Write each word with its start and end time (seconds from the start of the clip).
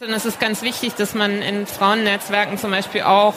Und 0.00 0.10
es 0.10 0.26
ist 0.26 0.40
ganz 0.40 0.62
wichtig, 0.62 0.96
dass 0.96 1.14
man 1.14 1.40
in 1.40 1.68
Frauennetzwerken 1.68 2.58
zum 2.58 2.72
Beispiel 2.72 3.02
auch 3.02 3.34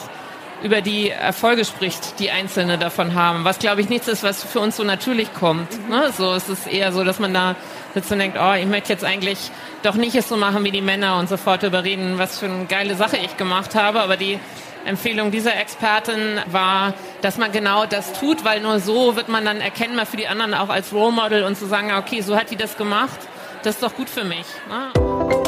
über 0.60 0.80
die 0.80 1.08
Erfolge 1.08 1.64
spricht, 1.64 2.18
die 2.18 2.32
Einzelne 2.32 2.78
davon 2.78 3.14
haben. 3.14 3.44
Was, 3.44 3.60
glaube 3.60 3.80
ich, 3.80 3.88
nichts 3.88 4.08
ist, 4.08 4.24
was 4.24 4.42
für 4.42 4.58
uns 4.58 4.76
so 4.76 4.82
natürlich 4.82 5.32
kommt. 5.34 5.88
Ne? 5.88 6.10
So, 6.16 6.32
es 6.32 6.48
ist 6.48 6.66
eher 6.66 6.90
so, 6.90 7.04
dass 7.04 7.20
man 7.20 7.32
da 7.32 7.54
sitzt 7.94 8.10
und 8.10 8.18
denkt, 8.18 8.36
oh, 8.40 8.54
ich 8.54 8.66
möchte 8.66 8.92
jetzt 8.92 9.04
eigentlich 9.04 9.38
doch 9.84 9.94
nicht 9.94 10.16
es 10.16 10.28
so 10.28 10.36
machen 10.36 10.64
wie 10.64 10.72
die 10.72 10.80
Männer 10.80 11.20
und 11.20 11.28
sofort 11.28 11.62
überreden, 11.62 12.18
was 12.18 12.40
für 12.40 12.46
eine 12.46 12.64
geile 12.64 12.96
Sache 12.96 13.18
ich 13.18 13.36
gemacht 13.36 13.76
habe. 13.76 14.00
Aber 14.00 14.16
die 14.16 14.40
Empfehlung 14.84 15.30
dieser 15.30 15.56
Expertin 15.56 16.40
war, 16.46 16.92
dass 17.22 17.38
man 17.38 17.52
genau 17.52 17.86
das 17.86 18.14
tut, 18.14 18.44
weil 18.44 18.62
nur 18.62 18.80
so 18.80 19.14
wird 19.14 19.28
man 19.28 19.44
dann 19.44 19.60
erkennbar 19.60 20.06
für 20.06 20.16
die 20.16 20.26
anderen 20.26 20.54
auch 20.54 20.70
als 20.70 20.92
Role 20.92 21.12
Model 21.12 21.44
und 21.44 21.56
zu 21.56 21.66
sagen, 21.66 21.92
okay, 21.92 22.20
so 22.20 22.36
hat 22.36 22.50
die 22.50 22.56
das 22.56 22.76
gemacht, 22.76 23.20
das 23.62 23.76
ist 23.76 23.82
doch 23.84 23.94
gut 23.94 24.10
für 24.10 24.24
mich. 24.24 24.44
Ne? 24.68 25.47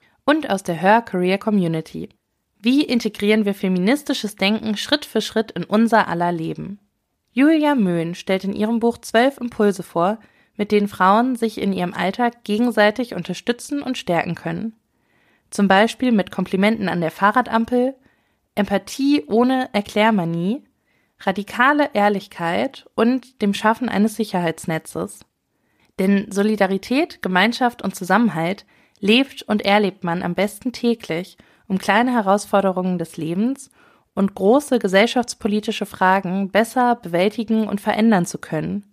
und 0.25 0.49
aus 0.49 0.63
der 0.63 0.75
Her 0.75 1.01
Career 1.01 1.37
Community. 1.37 2.09
Wie 2.59 2.83
integrieren 2.83 3.45
wir 3.45 3.55
feministisches 3.55 4.35
Denken 4.35 4.77
Schritt 4.77 5.05
für 5.05 5.21
Schritt 5.21 5.51
in 5.51 5.63
unser 5.63 6.07
aller 6.07 6.31
Leben? 6.31 6.79
Julia 7.33 7.75
Möhn 7.75 8.13
stellt 8.13 8.43
in 8.43 8.53
ihrem 8.53 8.79
Buch 8.79 8.97
zwölf 8.97 9.37
Impulse 9.37 9.83
vor, 9.83 10.19
mit 10.57 10.71
denen 10.71 10.87
Frauen 10.87 11.35
sich 11.35 11.59
in 11.59 11.73
ihrem 11.73 11.93
Alltag 11.93 12.43
gegenseitig 12.43 13.15
unterstützen 13.15 13.81
und 13.81 13.97
stärken 13.97 14.35
können. 14.35 14.73
Zum 15.49 15.67
Beispiel 15.67 16.11
mit 16.11 16.29
Komplimenten 16.29 16.87
an 16.87 17.01
der 17.01 17.11
Fahrradampel, 17.11 17.95
Empathie 18.53 19.23
ohne 19.27 19.69
Erklärmanie, 19.73 20.63
radikale 21.19 21.89
Ehrlichkeit 21.93 22.85
und 22.95 23.41
dem 23.41 23.53
Schaffen 23.53 23.89
eines 23.89 24.15
Sicherheitsnetzes. 24.15 25.21
Denn 25.99 26.31
Solidarität, 26.31 27.21
Gemeinschaft 27.21 27.81
und 27.81 27.95
Zusammenhalt 27.95 28.65
lebt 29.01 29.41
und 29.43 29.63
erlebt 29.63 30.05
man 30.05 30.23
am 30.23 30.35
besten 30.35 30.71
täglich, 30.71 31.37
um 31.67 31.77
kleine 31.77 32.13
Herausforderungen 32.13 32.97
des 32.97 33.17
Lebens 33.17 33.69
und 34.13 34.35
große 34.35 34.79
gesellschaftspolitische 34.79 35.85
Fragen 35.85 36.51
besser 36.51 36.95
bewältigen 36.95 37.67
und 37.67 37.81
verändern 37.81 38.25
zu 38.25 38.37
können 38.37 38.85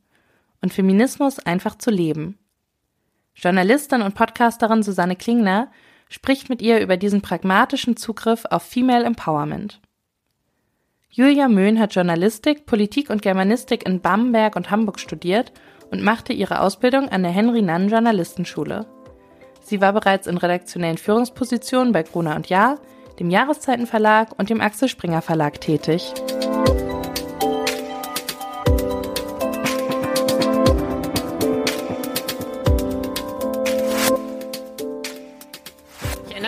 und 0.62 0.72
Feminismus 0.72 1.38
einfach 1.38 1.76
zu 1.76 1.90
leben. 1.90 2.38
Journalistin 3.34 4.02
und 4.02 4.14
Podcasterin 4.14 4.82
Susanne 4.82 5.14
Klingner 5.14 5.70
spricht 6.08 6.48
mit 6.48 6.62
ihr 6.62 6.80
über 6.80 6.96
diesen 6.96 7.20
pragmatischen 7.20 7.96
Zugriff 7.96 8.44
auf 8.50 8.62
Female 8.62 9.04
Empowerment. 9.04 9.80
Julia 11.10 11.48
Möhn 11.48 11.78
hat 11.78 11.94
Journalistik, 11.94 12.66
Politik 12.66 13.10
und 13.10 13.22
Germanistik 13.22 13.86
in 13.86 14.00
Bamberg 14.00 14.56
und 14.56 14.70
Hamburg 14.70 15.00
studiert 15.00 15.52
und 15.90 16.02
machte 16.02 16.32
ihre 16.32 16.60
Ausbildung 16.60 17.08
an 17.08 17.22
der 17.22 17.32
Henry 17.32 17.62
Nann 17.62 17.88
Journalistenschule. 17.88 18.86
Sie 19.68 19.82
war 19.82 19.92
bereits 19.92 20.26
in 20.26 20.38
redaktionellen 20.38 20.96
Führungspositionen 20.96 21.92
bei 21.92 22.02
Gruner 22.02 22.36
und 22.36 22.48
Jahr, 22.48 22.78
dem 23.20 23.28
Jahreszeitenverlag 23.28 24.30
und 24.38 24.48
dem 24.48 24.62
Axel 24.62 24.88
Springer 24.88 25.20
Verlag 25.20 25.60
tätig. 25.60 26.14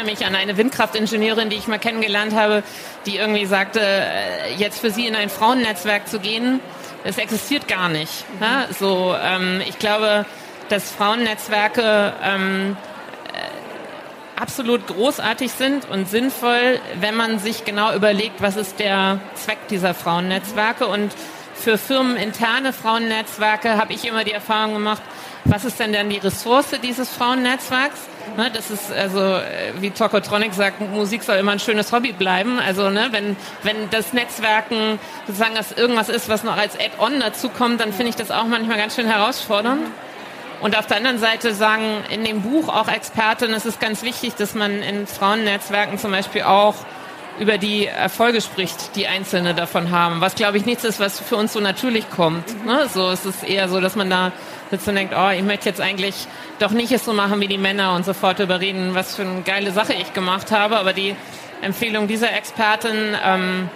Mich 0.02 0.26
an 0.26 0.34
eine 0.34 0.56
Windkraftingenieurin, 0.56 1.50
die 1.50 1.56
ich 1.56 1.68
mal 1.68 1.78
kennengelernt 1.78 2.34
habe, 2.34 2.64
die 3.06 3.18
irgendwie 3.18 3.46
sagte, 3.46 3.80
äh, 3.80 4.54
jetzt 4.56 4.80
für 4.80 4.90
sie 4.90 5.06
in 5.06 5.14
ein 5.14 5.28
Frauennetzwerk 5.28 6.08
zu 6.08 6.18
gehen, 6.18 6.58
das 7.04 7.16
existiert 7.16 7.68
gar 7.68 7.88
nicht. 7.88 8.24
Ne? 8.40 8.66
So, 8.76 9.14
ähm, 9.22 9.62
ich 9.68 9.78
glaube, 9.78 10.26
dass 10.68 10.90
Frauennetzwerke 10.90 12.12
ähm, 12.24 12.76
absolut 14.40 14.86
großartig 14.86 15.52
sind 15.52 15.88
und 15.90 16.08
sinnvoll, 16.08 16.80
wenn 17.00 17.14
man 17.14 17.38
sich 17.38 17.64
genau 17.64 17.94
überlegt, 17.94 18.40
was 18.40 18.56
ist 18.56 18.78
der 18.78 19.20
Zweck 19.34 19.68
dieser 19.68 19.92
Frauennetzwerke. 19.94 20.86
Und 20.86 21.12
für 21.54 21.76
firmeninterne 21.76 22.72
Frauennetzwerke 22.72 23.76
habe 23.76 23.92
ich 23.92 24.06
immer 24.06 24.24
die 24.24 24.32
Erfahrung 24.32 24.72
gemacht, 24.74 25.02
was 25.44 25.64
ist 25.64 25.78
denn 25.78 25.92
dann 25.92 26.08
die 26.08 26.18
Ressource 26.18 26.72
dieses 26.82 27.10
Frauennetzwerks? 27.10 28.08
Ne, 28.36 28.50
das 28.52 28.70
ist 28.70 28.92
also, 28.92 29.18
äh, 29.20 29.72
wie 29.80 29.90
Tokotronic 29.90 30.54
sagt, 30.54 30.80
Musik 30.80 31.22
soll 31.22 31.36
immer 31.36 31.52
ein 31.52 31.58
schönes 31.58 31.92
Hobby 31.92 32.12
bleiben. 32.12 32.58
Also 32.58 32.90
ne, 32.90 33.08
wenn, 33.10 33.36
wenn 33.62 33.90
das 33.90 34.12
Netzwerken 34.12 34.98
sozusagen 35.26 35.54
das 35.54 35.72
irgendwas 35.72 36.08
ist, 36.08 36.28
was 36.28 36.44
noch 36.44 36.56
als 36.56 36.76
Add-on 36.76 37.20
dazu 37.20 37.48
kommt, 37.48 37.80
dann 37.80 37.92
finde 37.92 38.10
ich 38.10 38.16
das 38.16 38.30
auch 38.30 38.44
manchmal 38.44 38.76
ganz 38.76 38.94
schön 38.94 39.06
herausfordernd. 39.06 39.82
Und 40.60 40.76
auf 40.76 40.86
der 40.86 40.98
anderen 40.98 41.18
Seite 41.18 41.54
sagen 41.54 42.04
in 42.10 42.24
dem 42.24 42.42
Buch 42.42 42.68
auch 42.68 42.88
Experten, 42.88 43.52
es 43.54 43.64
ist 43.64 43.80
ganz 43.80 44.02
wichtig, 44.02 44.34
dass 44.34 44.54
man 44.54 44.82
in 44.82 45.06
Frauennetzwerken 45.06 45.98
zum 45.98 46.10
Beispiel 46.10 46.42
auch 46.42 46.74
über 47.38 47.56
die 47.56 47.86
Erfolge 47.86 48.42
spricht, 48.42 48.96
die 48.96 49.06
Einzelne 49.06 49.54
davon 49.54 49.90
haben. 49.90 50.20
Was, 50.20 50.34
glaube 50.34 50.58
ich, 50.58 50.66
nichts 50.66 50.84
ist, 50.84 51.00
was 51.00 51.18
für 51.18 51.36
uns 51.36 51.54
so 51.54 51.60
natürlich 51.60 52.10
kommt. 52.10 52.66
Ne? 52.66 52.86
So, 52.92 53.08
es 53.08 53.24
ist 53.24 53.42
eher 53.42 53.70
so, 53.70 53.80
dass 53.80 53.96
man 53.96 54.10
da 54.10 54.32
sitzt 54.70 54.86
und 54.86 54.96
denkt, 54.96 55.14
oh, 55.16 55.30
ich 55.30 55.42
möchte 55.42 55.66
jetzt 55.66 55.80
eigentlich 55.80 56.26
doch 56.58 56.72
nicht 56.72 56.92
es 56.92 57.06
so 57.06 57.14
machen 57.14 57.40
wie 57.40 57.48
die 57.48 57.56
Männer 57.56 57.94
und 57.94 58.04
sofort 58.04 58.40
überreden, 58.40 58.94
was 58.94 59.16
für 59.16 59.22
eine 59.22 59.40
geile 59.40 59.72
Sache 59.72 59.94
ich 59.94 60.12
gemacht 60.12 60.52
habe. 60.52 60.78
Aber 60.78 60.92
die 60.92 61.16
Empfehlung 61.62 62.08
dieser 62.08 62.30
Expertin 62.34 63.16
ähm, 63.24 63.70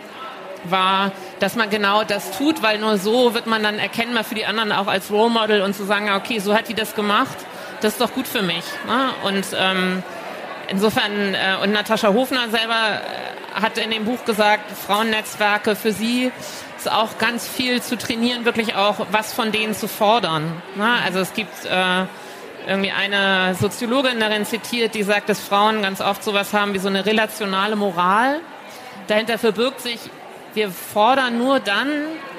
war, 0.64 1.12
dass 1.44 1.56
man 1.56 1.68
genau 1.68 2.04
das 2.04 2.30
tut, 2.30 2.62
weil 2.62 2.78
nur 2.78 2.96
so 2.96 3.34
wird 3.34 3.46
man 3.46 3.62
dann 3.62 3.78
erkennbar 3.78 4.24
für 4.24 4.34
die 4.34 4.46
anderen 4.46 4.72
auch 4.72 4.86
als 4.86 5.10
Role 5.10 5.28
Model 5.28 5.60
und 5.60 5.76
zu 5.76 5.84
sagen, 5.84 6.10
okay, 6.10 6.38
so 6.38 6.54
hat 6.54 6.68
die 6.68 6.74
das 6.74 6.94
gemacht, 6.94 7.36
das 7.82 7.92
ist 7.92 8.00
doch 8.00 8.14
gut 8.14 8.26
für 8.26 8.40
mich. 8.40 8.64
Ne? 8.86 9.10
Und 9.24 9.44
ähm, 9.54 10.02
insofern, 10.68 11.34
äh, 11.34 11.62
und 11.62 11.72
Natascha 11.72 12.14
Hofner 12.14 12.48
selber 12.48 12.72
äh, 12.72 13.60
hat 13.60 13.76
in 13.76 13.90
dem 13.90 14.06
Buch 14.06 14.24
gesagt, 14.24 14.70
Frauennetzwerke 14.86 15.76
für 15.76 15.92
sie 15.92 16.32
ist 16.78 16.90
auch 16.90 17.18
ganz 17.18 17.46
viel 17.46 17.82
zu 17.82 17.98
trainieren, 17.98 18.46
wirklich 18.46 18.74
auch 18.74 19.06
was 19.10 19.34
von 19.34 19.52
denen 19.52 19.74
zu 19.74 19.86
fordern. 19.86 20.62
Ne? 20.76 20.88
Also 21.04 21.18
es 21.18 21.34
gibt 21.34 21.66
äh, 21.66 22.06
irgendwie 22.66 22.92
eine 22.92 23.54
Soziologin 23.54 24.18
darin 24.18 24.46
zitiert, 24.46 24.94
die 24.94 25.02
sagt, 25.02 25.28
dass 25.28 25.40
Frauen 25.40 25.82
ganz 25.82 26.00
oft 26.00 26.24
sowas 26.24 26.54
haben 26.54 26.72
wie 26.72 26.78
so 26.78 26.88
eine 26.88 27.04
relationale 27.04 27.76
Moral. 27.76 28.40
Dahinter 29.08 29.36
verbirgt 29.36 29.82
sich 29.82 29.98
wir 30.54 30.70
fordern 30.70 31.38
nur 31.38 31.60
dann, 31.60 31.88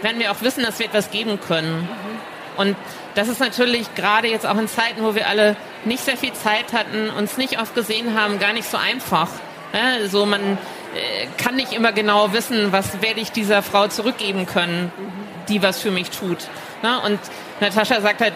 wenn 0.02 0.20
wir 0.20 0.32
auch 0.32 0.42
wissen, 0.42 0.64
dass 0.64 0.80
wir 0.80 0.86
etwas 0.88 1.12
geben 1.12 1.40
können. 1.40 1.88
Und 2.58 2.76
das 3.16 3.28
ist 3.28 3.40
natürlich 3.40 3.94
gerade 3.96 4.28
jetzt 4.28 4.46
auch 4.46 4.58
in 4.58 4.68
Zeiten, 4.68 5.04
wo 5.04 5.16
wir 5.16 5.28
alle 5.28 5.56
nicht 5.84 6.04
sehr 6.04 6.18
viel 6.18 6.34
Zeit 6.34 6.74
hatten, 6.74 7.10
uns 7.10 7.38
nicht 7.38 7.60
oft 7.60 7.76
gesehen 7.76 8.20
haben, 8.20 8.40
gar 8.40 8.54
nicht 8.54 8.70
so 8.70 8.78
einfach. 8.78 9.30
Ja, 9.74 10.08
so 10.08 10.26
man 10.26 10.42
äh, 10.42 11.28
kann 11.38 11.56
nicht 11.56 11.74
immer 11.74 11.92
genau 11.92 12.34
wissen, 12.34 12.72
was 12.72 13.02
werde 13.02 13.20
ich 13.20 13.32
dieser 13.32 13.62
Frau 13.62 13.88
zurückgeben 13.88 14.46
können, 14.46 14.92
die 15.50 15.62
was 15.62 15.82
für 15.82 15.92
mich 15.92 16.12
tut. 16.12 16.38
Ja, 16.84 16.98
und 17.00 17.20
Natascha 17.60 18.02
sagt 18.02 18.22
halt, 18.22 18.34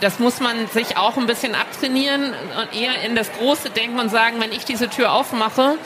das 0.00 0.18
muss 0.18 0.40
man 0.40 0.66
sich 0.68 0.96
auch 0.96 1.16
ein 1.16 1.26
bisschen 1.26 1.54
abtrainieren 1.54 2.34
und 2.60 2.80
eher 2.80 3.02
in 3.02 3.14
das 3.14 3.32
Große 3.32 3.70
denken 3.70 4.00
und 4.00 4.08
sagen, 4.08 4.40
wenn 4.40 4.52
ich 4.52 4.64
diese 4.64 4.88
Tür 4.88 5.12
aufmache, 5.12 5.78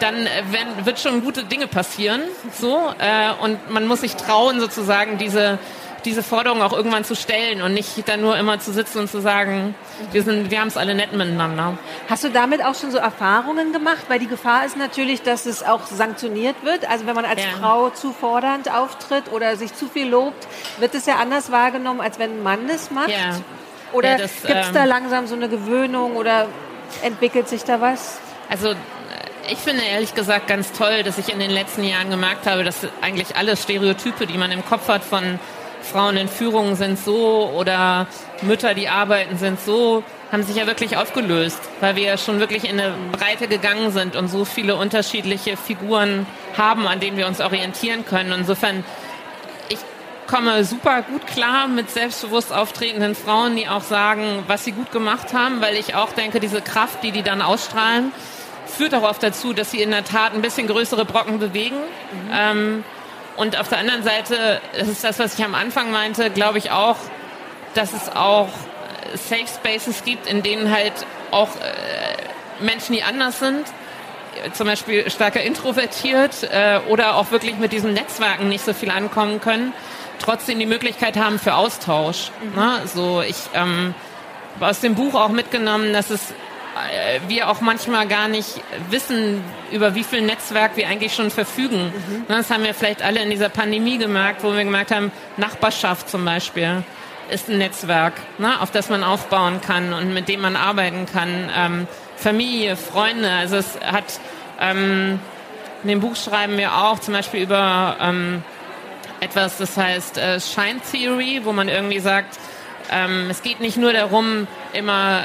dann 0.00 0.26
äh, 0.26 0.28
werden, 0.50 0.86
wird 0.86 0.98
schon 0.98 1.22
gute 1.22 1.44
Dinge 1.44 1.66
passieren. 1.66 2.22
So, 2.58 2.92
äh, 2.98 3.32
und 3.42 3.70
man 3.70 3.86
muss 3.86 4.00
sich 4.00 4.16
trauen, 4.16 4.60
sozusagen 4.60 5.18
diese 5.18 5.58
diese 6.04 6.22
Forderung 6.22 6.62
auch 6.62 6.72
irgendwann 6.72 7.04
zu 7.04 7.14
stellen 7.14 7.62
und 7.62 7.74
nicht 7.74 8.08
dann 8.08 8.20
nur 8.20 8.36
immer 8.36 8.58
zu 8.58 8.72
sitzen 8.72 9.00
und 9.00 9.10
zu 9.10 9.20
sagen, 9.20 9.74
wir 10.12 10.22
sind, 10.22 10.50
wir 10.50 10.60
haben 10.60 10.68
es 10.68 10.76
alle 10.76 10.94
nett 10.94 11.12
miteinander. 11.12 11.76
Hast 12.08 12.24
du 12.24 12.30
damit 12.30 12.64
auch 12.64 12.74
schon 12.74 12.90
so 12.90 12.98
Erfahrungen 12.98 13.72
gemacht? 13.72 14.04
Weil 14.08 14.18
die 14.18 14.26
Gefahr 14.26 14.64
ist 14.64 14.76
natürlich, 14.76 15.22
dass 15.22 15.46
es 15.46 15.62
auch 15.62 15.86
sanktioniert 15.86 16.56
wird. 16.64 16.88
Also 16.88 17.06
wenn 17.06 17.14
man 17.14 17.24
als 17.24 17.42
ja. 17.42 17.50
Frau 17.58 17.90
zu 17.90 18.12
fordernd 18.12 18.72
auftritt 18.72 19.24
oder 19.32 19.56
sich 19.56 19.74
zu 19.74 19.88
viel 19.88 20.08
lobt, 20.08 20.46
wird 20.78 20.94
es 20.94 21.06
ja 21.06 21.16
anders 21.16 21.50
wahrgenommen, 21.50 22.00
als 22.00 22.18
wenn 22.18 22.38
ein 22.38 22.42
Mann 22.42 22.68
das 22.68 22.90
macht. 22.90 23.10
Ja. 23.10 23.36
Oder 23.92 24.18
ja, 24.18 24.26
gibt 24.26 24.48
es 24.48 24.72
da 24.72 24.82
ähm, 24.82 24.88
langsam 24.88 25.26
so 25.26 25.34
eine 25.34 25.48
Gewöhnung 25.48 26.16
oder 26.16 26.46
entwickelt 27.02 27.48
sich 27.48 27.64
da 27.64 27.80
was? 27.80 28.20
Also 28.48 28.74
ich 29.48 29.58
finde 29.58 29.82
ehrlich 29.82 30.14
gesagt 30.14 30.46
ganz 30.46 30.72
toll, 30.72 31.02
dass 31.02 31.18
ich 31.18 31.32
in 31.32 31.38
den 31.38 31.50
letzten 31.50 31.84
Jahren 31.84 32.10
gemerkt 32.10 32.46
habe, 32.46 32.64
dass 32.64 32.86
eigentlich 33.00 33.36
alle 33.36 33.56
Stereotype, 33.56 34.26
die 34.26 34.38
man 34.38 34.50
im 34.50 34.64
Kopf 34.64 34.88
hat 34.88 35.02
von 35.02 35.38
Frauen 35.82 36.16
in 36.16 36.28
Führung 36.28 36.76
sind 36.76 36.98
so 36.98 37.50
oder 37.56 38.06
Mütter, 38.42 38.74
die 38.74 38.88
arbeiten, 38.88 39.38
sind 39.38 39.60
so, 39.60 40.04
haben 40.30 40.42
sich 40.42 40.56
ja 40.56 40.66
wirklich 40.66 40.96
aufgelöst, 40.96 41.58
weil 41.80 41.96
wir 41.96 42.04
ja 42.04 42.18
schon 42.18 42.38
wirklich 42.38 42.64
in 42.64 42.78
eine 42.78 42.94
Breite 43.12 43.48
gegangen 43.48 43.90
sind 43.90 44.14
und 44.14 44.28
so 44.28 44.44
viele 44.44 44.76
unterschiedliche 44.76 45.56
Figuren 45.56 46.26
haben, 46.56 46.86
an 46.86 47.00
denen 47.00 47.16
wir 47.16 47.26
uns 47.26 47.40
orientieren 47.40 48.04
können. 48.04 48.32
Insofern, 48.32 48.84
ich 49.68 49.78
komme 50.28 50.64
super 50.64 51.02
gut 51.02 51.26
klar 51.26 51.66
mit 51.66 51.90
selbstbewusst 51.90 52.52
auftretenden 52.52 53.14
Frauen, 53.14 53.56
die 53.56 53.68
auch 53.68 53.82
sagen, 53.82 54.44
was 54.46 54.64
sie 54.64 54.72
gut 54.72 54.92
gemacht 54.92 55.32
haben, 55.32 55.60
weil 55.60 55.76
ich 55.76 55.94
auch 55.94 56.12
denke, 56.12 56.38
diese 56.38 56.60
Kraft, 56.60 57.02
die 57.02 57.10
die 57.10 57.22
dann 57.22 57.42
ausstrahlen, 57.42 58.12
führt 58.70 58.94
auch 58.94 59.02
oft 59.02 59.22
dazu, 59.22 59.52
dass 59.52 59.70
sie 59.70 59.82
in 59.82 59.90
der 59.90 60.04
Tat 60.04 60.34
ein 60.34 60.42
bisschen 60.42 60.66
größere 60.66 61.04
Brocken 61.04 61.38
bewegen. 61.38 61.76
Mhm. 61.76 62.30
Ähm, 62.32 62.84
und 63.36 63.58
auf 63.58 63.68
der 63.68 63.78
anderen 63.78 64.02
Seite, 64.02 64.60
das 64.76 64.88
ist 64.88 65.04
das, 65.04 65.18
was 65.18 65.38
ich 65.38 65.44
am 65.44 65.54
Anfang 65.54 65.90
meinte, 65.90 66.30
glaube 66.30 66.58
ich 66.58 66.70
auch, 66.70 66.96
dass 67.74 67.92
es 67.92 68.08
auch 68.14 68.48
Safe 69.14 69.46
Spaces 69.46 70.04
gibt, 70.04 70.26
in 70.26 70.42
denen 70.42 70.70
halt 70.70 70.92
auch 71.30 71.48
äh, 71.56 72.62
Menschen, 72.64 72.94
die 72.94 73.02
anders 73.02 73.38
sind, 73.38 73.66
zum 74.52 74.66
Beispiel 74.66 75.10
stärker 75.10 75.42
introvertiert 75.42 76.44
äh, 76.44 76.80
oder 76.88 77.16
auch 77.16 77.30
wirklich 77.30 77.56
mit 77.56 77.72
diesen 77.72 77.94
Netzwerken 77.94 78.48
nicht 78.48 78.64
so 78.64 78.72
viel 78.72 78.90
ankommen 78.90 79.40
können, 79.40 79.72
trotzdem 80.18 80.58
die 80.58 80.66
Möglichkeit 80.66 81.16
haben 81.16 81.38
für 81.38 81.54
Austausch. 81.54 82.30
Mhm. 82.42 82.60
Ne? 82.60 82.82
So, 82.86 83.22
ich 83.22 83.36
ähm, 83.54 83.94
aus 84.60 84.80
dem 84.80 84.94
Buch 84.94 85.14
auch 85.14 85.30
mitgenommen, 85.30 85.92
dass 85.92 86.10
es 86.10 86.34
wir 87.28 87.48
auch 87.48 87.60
manchmal 87.60 88.06
gar 88.06 88.28
nicht 88.28 88.62
wissen, 88.90 89.42
über 89.72 89.94
wie 89.94 90.04
viel 90.04 90.22
Netzwerk 90.22 90.76
wir 90.76 90.88
eigentlich 90.88 91.14
schon 91.14 91.30
verfügen. 91.30 91.92
Mhm. 92.08 92.16
Ne, 92.28 92.36
das 92.36 92.50
haben 92.50 92.64
wir 92.64 92.74
vielleicht 92.74 93.02
alle 93.02 93.20
in 93.20 93.30
dieser 93.30 93.48
Pandemie 93.48 93.98
gemerkt, 93.98 94.42
wo 94.42 94.52
wir 94.52 94.64
gemerkt 94.64 94.90
haben, 94.90 95.12
Nachbarschaft 95.36 96.08
zum 96.08 96.24
Beispiel 96.24 96.82
ist 97.30 97.48
ein 97.48 97.58
Netzwerk, 97.58 98.14
ne, 98.38 98.60
auf 98.60 98.70
das 98.70 98.88
man 98.88 99.04
aufbauen 99.04 99.60
kann 99.60 99.92
und 99.92 100.12
mit 100.12 100.28
dem 100.28 100.40
man 100.40 100.56
arbeiten 100.56 101.06
kann. 101.06 101.50
Ähm, 101.56 101.88
Familie, 102.16 102.76
Freunde, 102.76 103.30
also 103.30 103.56
es 103.56 103.78
hat, 103.80 104.20
ähm, 104.60 105.20
in 105.82 105.88
dem 105.88 106.00
Buch 106.00 106.16
schreiben 106.16 106.58
wir 106.58 106.74
auch 106.74 106.98
zum 106.98 107.14
Beispiel 107.14 107.42
über 107.42 107.96
ähm, 108.00 108.42
etwas, 109.20 109.58
das 109.58 109.76
heißt 109.76 110.18
äh, 110.18 110.40
Shine 110.40 110.80
Theory, 110.90 111.40
wo 111.44 111.52
man 111.52 111.68
irgendwie 111.68 112.00
sagt, 112.00 112.38
ähm, 112.90 113.28
es 113.30 113.42
geht 113.42 113.60
nicht 113.60 113.76
nur 113.76 113.92
darum, 113.92 114.46
immer 114.72 115.22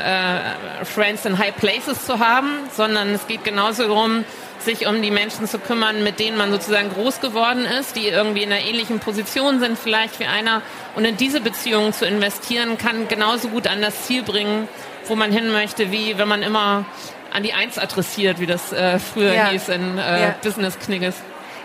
äh, 0.82 0.86
Friends 0.86 1.26
in 1.26 1.38
High 1.38 1.56
Places 1.56 2.06
zu 2.06 2.20
haben, 2.20 2.50
sondern 2.76 3.10
es 3.14 3.28
geht 3.28 3.44
genauso 3.44 3.84
darum, 3.84 4.24
sich 4.60 4.88
um 4.88 5.02
die 5.02 5.12
Menschen 5.12 5.48
zu 5.48 5.60
kümmern, 5.60 6.04
mit 6.04 6.20
denen 6.20 6.38
man 6.38 6.52
sozusagen 6.52 6.90
groß 6.90 7.22
geworden 7.22 7.66
ist, 7.66 7.96
die 7.96 8.08
irgendwie 8.08 8.44
in 8.44 8.52
einer 8.52 8.62
ähnlichen 8.62 9.00
Position 9.00 9.60
sind 9.60 9.78
vielleicht 9.78 10.20
wie 10.20 10.26
einer. 10.26 10.62
Und 10.96 11.06
in 11.06 11.18
diese 11.18 11.40
Beziehungen 11.40 11.94
zu 11.94 12.06
investieren, 12.06 12.78
kann 12.78 13.08
genauso 13.08 13.50
gut 13.50 13.68
an 13.68 13.82
das 13.82 14.04
Ziel 14.04 14.24
bringen, 14.24 14.68
wo 15.08 15.16
man 15.16 15.32
hin 15.32 15.52
möchte, 15.52 15.92
wie 15.92 16.18
wenn 16.18 16.28
man 16.28 16.42
immer 16.42 16.86
an 17.32 17.44
die 17.44 17.54
Eins 17.54 17.78
adressiert, 17.78 18.40
wie 18.40 18.48
das 18.48 18.72
äh, 18.72 18.98
früher 18.98 19.34
ja. 19.34 19.50
hieß 19.50 19.70
in 19.70 19.98
äh, 19.98 20.22
ja. 20.22 20.36
Business-Knigges. 20.42 21.16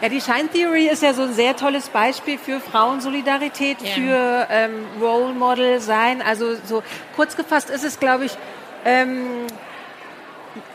Ja, 0.00 0.08
die 0.08 0.20
Shine 0.20 0.48
Theory 0.48 0.88
ist 0.88 1.02
ja 1.02 1.12
so 1.12 1.22
ein 1.22 1.34
sehr 1.34 1.54
tolles 1.54 1.90
Beispiel 1.90 2.38
für 2.38 2.58
Frauensolidarität, 2.58 3.82
yeah. 3.82 3.92
für 3.92 4.46
ähm, 4.50 4.86
Role 4.98 5.34
Model 5.34 5.80
sein. 5.80 6.22
Also 6.22 6.56
so 6.64 6.82
kurz 7.16 7.36
gefasst 7.36 7.68
ist 7.68 7.84
es, 7.84 8.00
glaube 8.00 8.24
ich, 8.24 8.32
ähm, 8.86 9.46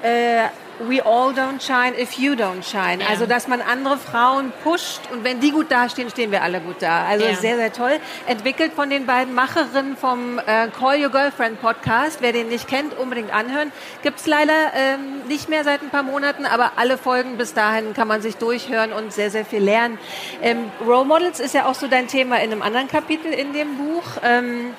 äh, 0.04 0.44
we 0.80 1.01
all 1.01 1.33
don't 1.33 1.62
shine 1.62 1.94
if 2.00 2.18
you 2.18 2.33
don't 2.33 2.63
shine. 2.63 3.01
Ja. 3.01 3.07
Also, 3.10 3.25
dass 3.25 3.48
man 3.48 3.62
andere 3.62 3.98
Frauen 3.98 4.51
pusht 4.63 5.01
und 5.12 5.24
wenn 5.24 5.39
die 5.39 5.51
gut 5.51 5.72
dastehen, 5.72 6.10
stehen 6.10 6.31
wir 6.31 6.44
alle 6.44 6.60
gut 6.60 6.77
da. 6.81 7.06
Also, 7.06 7.25
ja. 7.25 7.36
sehr, 7.36 7.56
sehr 7.56 7.74
toll. 7.74 8.00
Entwickelt 8.27 8.74
von 8.74 8.89
den 8.89 9.06
beiden 9.06 9.33
Macherinnen 9.33 9.98
vom 9.98 10.39
äh, 10.39 10.68
Call 10.68 11.01
Your 11.01 11.10
Girlfriend 11.10 11.62
Podcast. 11.62 12.18
Wer 12.22 12.33
den 12.33 12.50
nicht 12.50 12.68
kennt, 12.68 12.98
unbedingt 12.98 13.33
anhören. 13.33 13.72
Gibt's 14.04 14.25
leider 14.27 14.54
ähm, 14.75 15.27
nicht 15.27 15.50
mehr 15.50 15.63
seit 15.63 15.81
ein 15.81 15.89
paar 15.89 16.04
Monaten, 16.04 16.45
aber 16.45 16.74
alle 16.75 16.98
Folgen 16.98 17.38
bis 17.38 17.54
dahin 17.54 17.94
kann 17.94 18.07
man 18.07 18.21
sich 18.21 18.38
durchhören 18.38 18.92
und 18.92 19.13
sehr, 19.13 19.31
sehr 19.31 19.45
viel 19.45 19.63
lernen. 19.63 19.98
Ähm, 20.42 20.71
Role 20.86 21.06
Models 21.06 21.39
ist 21.39 21.54
ja 21.54 21.66
auch 21.66 21.75
so 21.75 21.88
dein 21.88 22.07
Thema 22.07 22.38
in 22.38 22.51
einem 22.51 22.62
anderen 22.62 22.88
Kapitel 22.88 23.31
in 23.31 23.54
dem 23.54 23.78
Buch. 23.78 24.04
Ähm, 24.24 24.74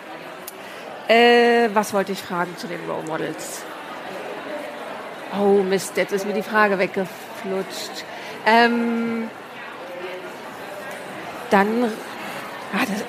äh, 1.08 1.68
was 1.72 1.94
wollte 1.94 2.12
ich 2.12 2.20
fragen 2.20 2.56
zu 2.56 2.66
den 2.66 2.80
Role 2.88 3.06
Models? 3.06 3.64
Oh 5.34 5.62
Mist, 5.62 5.96
jetzt 5.96 6.12
ist 6.12 6.26
mir 6.26 6.34
die 6.34 6.42
Frage 6.42 6.78
weggeflutscht. 6.78 8.04
Ähm, 8.46 9.28
dann, 11.50 11.84
ah, 12.72 12.80
das, 12.80 13.04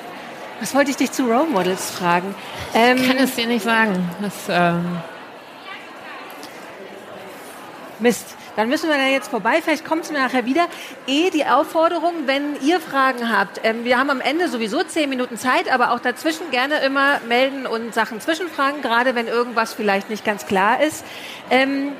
was 0.60 0.74
wollte 0.74 0.90
ich 0.90 0.96
dich 0.96 1.12
zu 1.12 1.24
Role 1.24 1.46
Models 1.46 1.90
fragen? 1.90 2.34
Ähm, 2.74 2.96
ich 2.96 3.06
kann 3.06 3.18
es 3.18 3.34
dir 3.34 3.46
nicht 3.46 3.64
sagen. 3.64 4.10
Das, 4.20 4.34
ähm 4.48 4.98
Mist. 8.00 8.36
Dann 8.56 8.68
müssen 8.68 8.88
wir 8.88 8.96
da 8.96 9.06
jetzt 9.06 9.28
vorbei. 9.28 9.60
Vielleicht 9.62 9.84
kommt 9.84 10.04
es 10.04 10.10
mir 10.10 10.18
nachher 10.18 10.44
wieder. 10.44 10.66
Eh 11.06 11.30
die 11.30 11.44
Aufforderung, 11.46 12.12
wenn 12.26 12.60
ihr 12.62 12.80
Fragen 12.80 13.32
habt. 13.32 13.60
Ähm, 13.64 13.84
wir 13.84 13.98
haben 13.98 14.10
am 14.10 14.20
Ende 14.20 14.48
sowieso 14.48 14.82
zehn 14.82 15.08
Minuten 15.08 15.36
Zeit, 15.36 15.70
aber 15.72 15.92
auch 15.92 16.00
dazwischen 16.00 16.50
gerne 16.50 16.78
immer 16.80 17.20
melden 17.28 17.66
und 17.66 17.94
Sachen 17.94 18.20
zwischenfragen, 18.20 18.82
gerade 18.82 19.14
wenn 19.14 19.26
irgendwas 19.26 19.72
vielleicht 19.72 20.10
nicht 20.10 20.24
ganz 20.24 20.46
klar 20.46 20.82
ist. 20.82 21.04
Ähm, 21.50 21.92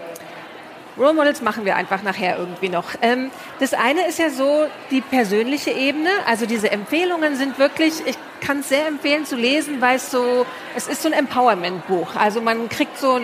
Role 0.99 1.15
Models 1.15 1.43
machen 1.43 1.65
wir 1.65 1.77
einfach 1.77 2.03
nachher 2.03 2.39
irgendwie 2.39 2.69
noch. 2.69 2.87
Ähm, 3.03 3.31
das 3.61 3.73
eine 3.73 4.09
ist 4.09 4.19
ja 4.19 4.31
so 4.31 4.67
die 4.91 5.01
persönliche 5.01 5.71
Ebene. 5.71 6.11
Also 6.27 6.45
diese 6.45 6.73
Empfehlungen 6.73 7.37
sind 7.37 7.59
wirklich, 7.59 7.95
ich 8.05 8.17
kann 8.41 8.61
es 8.61 8.69
sehr 8.69 8.89
empfehlen 8.89 9.25
zu 9.25 9.37
lesen, 9.37 9.81
weil 9.81 9.97
es 9.97 10.11
so, 10.11 10.45
es 10.77 10.89
ist 10.89 11.03
so 11.03 11.09
ein 11.09 11.15
Empowerment-Buch. 11.15 12.17
Also 12.17 12.41
man 12.41 12.69
kriegt 12.69 12.99
so 12.99 13.21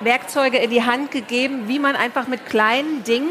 Werkzeuge 0.00 0.58
in 0.58 0.70
die 0.70 0.84
Hand 0.84 1.10
gegeben, 1.10 1.68
wie 1.68 1.78
man 1.78 1.96
einfach 1.96 2.26
mit 2.26 2.46
kleinen 2.46 3.04
Dingen 3.04 3.30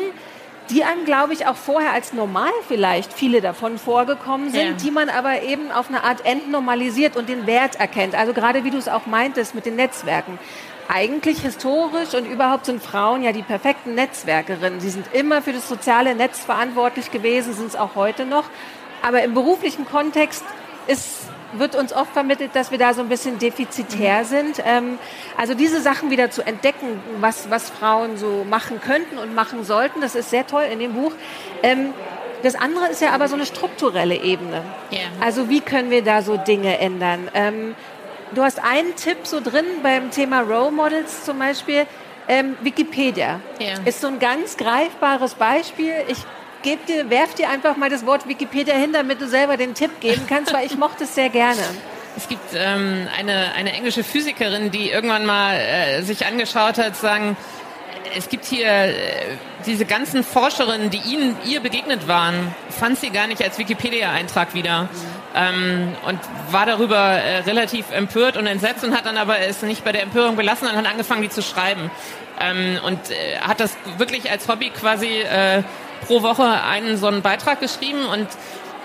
die 0.70 0.84
einem, 0.84 1.06
glaube 1.06 1.34
ich, 1.34 1.46
auch 1.46 1.56
vorher 1.56 1.92
als 1.92 2.14
normal 2.14 2.52
vielleicht 2.68 3.12
viele 3.12 3.42
davon 3.42 3.78
vorgekommen 3.78 4.50
sind, 4.50 4.66
ja. 4.66 4.72
die 4.72 4.92
man 4.92 5.10
aber 5.10 5.44
eben 5.44 5.72
auf 5.72 5.90
eine 5.90 6.04
Art 6.04 6.26
entnormalisiert 6.26 7.18
und 7.18 7.28
den 7.28 7.46
Wert 7.46 7.80
erkennt. 7.80 8.16
Also 8.16 8.34
gerade 8.34 8.64
wie 8.64 8.72
du 8.72 8.78
es 8.78 8.88
auch 8.88 9.06
meintest 9.06 9.56
mit 9.56 9.66
den 9.66 9.76
Netzwerken 9.76 10.40
eigentlich 10.88 11.40
historisch 11.42 12.14
und 12.14 12.26
überhaupt 12.26 12.66
sind 12.66 12.84
Frauen 12.84 13.24
ja 13.24 13.32
die 13.32 13.42
perfekten 13.42 13.96
Netzwerkerinnen. 13.96 14.80
Sie 14.80 14.90
sind 14.90 15.06
immer 15.14 15.42
für 15.42 15.54
das 15.54 15.70
soziale 15.70 16.14
Netz 16.14 16.40
verantwortlich 16.40 17.12
gewesen, 17.12 17.54
sind 17.54 17.68
es 17.68 17.76
auch 17.76 17.96
heute 17.96 18.26
noch. 18.26 18.46
Aber 19.02 19.24
im 19.24 19.34
beruflichen 19.34 19.86
Kontext 19.86 20.44
ist, 20.88 21.22
wird 21.58 21.76
uns 21.76 21.94
oft 21.94 22.12
vermittelt, 22.14 22.52
dass 22.54 22.72
wir 22.72 22.78
da 22.78 22.94
so 22.94 23.02
ein 23.02 23.10
bisschen 23.10 23.40
defizitär 23.40 24.20
mhm. 24.20 24.26
sind. 24.26 24.64
Ähm, 24.66 25.00
also 25.38 25.54
diese 25.54 25.82
Sachen 25.82 26.10
wieder 26.12 26.32
zu 26.32 26.46
entdecken, 26.46 27.02
was, 27.20 27.50
was 27.50 27.70
Frauen 27.70 28.18
so 28.18 28.46
machen 28.50 28.82
könnten 28.82 29.18
und 29.18 29.36
machen 29.36 29.64
sollten, 29.64 30.02
das 30.02 30.16
ist 30.16 30.30
sehr 30.30 30.48
toll 30.48 30.64
in 30.72 30.80
dem 30.80 30.94
Buch. 30.94 31.14
Ähm, 31.62 31.94
das 32.42 32.56
andere 32.56 32.88
ist 32.88 33.02
ja 33.02 33.12
aber 33.12 33.30
so 33.30 33.36
eine 33.36 33.46
strukturelle 33.46 34.16
Ebene. 34.16 34.64
Yeah. 34.92 35.02
Also 35.22 35.50
wie 35.50 35.62
können 35.62 35.90
wir 35.90 36.04
da 36.04 36.22
so 36.22 36.36
Dinge 36.36 36.78
ändern? 36.78 37.30
Ähm, 37.34 37.76
Du 38.34 38.42
hast 38.42 38.64
einen 38.64 38.96
Tipp 38.96 39.20
so 39.24 39.42
drin 39.42 39.66
beim 39.84 40.10
Thema 40.10 40.42
Role 40.42 40.72
Models 40.72 41.24
zum 41.24 41.38
Beispiel. 41.38 41.86
Ähm, 42.28 42.56
Wikipedia 42.62 43.42
ja. 43.60 43.74
ist 43.86 44.02
so 44.02 44.08
ein 44.08 44.18
ganz 44.18 44.58
greifbares 44.58 45.36
Beispiel. 45.36 45.94
Ich 46.08 46.18
geb 46.64 46.86
dir, 46.88 47.10
werf 47.10 47.36
dir 47.36 47.50
einfach 47.50 47.78
mal 47.78 47.90
das 47.90 48.06
Wort 48.06 48.28
Wikipedia 48.28 48.76
hin, 48.76 48.94
damit 48.94 49.22
du 49.22 49.28
selber 49.28 49.58
den 49.58 49.76
Tipp 49.76 50.00
geben 50.00 50.24
kannst, 50.28 50.54
weil 50.54 50.66
ich 50.66 50.78
mochte 50.78 51.04
es 51.04 51.14
sehr 51.16 51.30
gerne. 51.30 51.62
Es 52.16 52.28
gibt 52.28 52.54
ähm, 52.54 53.08
eine, 53.18 53.54
eine 53.56 53.74
englische 53.74 54.04
Physikerin, 54.04 54.70
die 54.70 54.92
irgendwann 54.92 55.26
mal 55.26 55.56
äh, 55.56 56.04
sich 56.04 56.28
angeschaut 56.28 56.78
hat, 56.78 56.96
sagen, 56.96 57.36
es 58.16 58.30
gibt 58.30 58.46
hier 58.46 58.68
äh, 58.68 58.94
diese 59.66 59.86
ganzen 59.86 60.24
Forscherinnen, 60.24 60.90
die 60.90 61.00
ihnen 61.00 61.36
ihr 61.46 61.60
begegnet 61.60 62.08
waren, 62.08 62.54
fand 62.70 63.00
sie 63.00 63.10
gar 63.10 63.28
nicht 63.28 63.42
als 63.44 63.58
Wikipedia-Eintrag 63.58 64.54
wieder. 64.54 64.90
Ähm, 65.36 65.94
und 66.06 66.20
war 66.52 66.68
darüber 66.68 66.98
äh, 66.98 67.40
relativ 67.40 67.90
empört 67.92 68.38
und 68.38 68.46
entsetzt 68.46 68.84
und 68.84 68.96
hat 68.96 69.08
dann 69.08 69.18
aber 69.18 69.40
es 69.40 69.64
nicht 69.64 69.84
bei 69.84 69.92
der 69.92 70.04
Empörung 70.04 70.36
belassen 70.36 70.68
und 70.68 70.76
hat 70.76 70.86
angefangen, 70.86 71.24
die 71.24 71.30
zu 71.30 71.42
schreiben. 71.42 71.90
Ähm, 72.40 72.80
und 72.86 73.00
äh, 73.10 73.40
hat 73.40 73.60
das 73.60 73.76
wirklich 73.98 74.30
als 74.30 74.48
Hobby 74.48 74.70
quasi 74.70 75.08
äh, 75.08 75.64
pro 76.08 76.22
Woche 76.22 76.44
einen 76.44 76.98
so 76.98 77.08
einen 77.08 77.22
Beitrag 77.22 77.60
geschrieben 77.60 78.06
und 78.06 78.28